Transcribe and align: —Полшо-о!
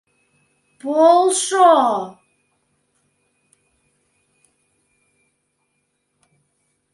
—Полшо-о! 0.81 1.97